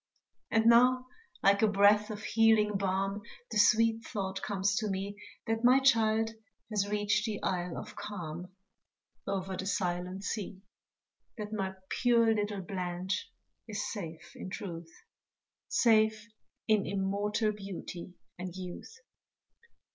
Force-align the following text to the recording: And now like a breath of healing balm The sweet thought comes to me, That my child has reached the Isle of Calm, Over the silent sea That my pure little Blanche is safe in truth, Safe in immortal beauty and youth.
And 0.49 0.65
now 0.65 1.05
like 1.43 1.61
a 1.61 1.67
breath 1.67 2.09
of 2.09 2.23
healing 2.23 2.75
balm 2.75 3.21
The 3.51 3.59
sweet 3.59 4.03
thought 4.03 4.41
comes 4.41 4.75
to 4.77 4.89
me, 4.89 5.15
That 5.45 5.63
my 5.63 5.77
child 5.79 6.31
has 6.71 6.89
reached 6.89 7.25
the 7.27 7.39
Isle 7.43 7.77
of 7.77 7.95
Calm, 7.95 8.47
Over 9.27 9.55
the 9.55 9.67
silent 9.67 10.23
sea 10.23 10.63
That 11.37 11.53
my 11.53 11.75
pure 11.89 12.33
little 12.33 12.61
Blanche 12.61 13.31
is 13.67 13.91
safe 13.93 14.31
in 14.35 14.49
truth, 14.49 14.89
Safe 15.67 16.29
in 16.67 16.87
immortal 16.87 17.51
beauty 17.51 18.15
and 18.39 18.55
youth. 18.55 18.97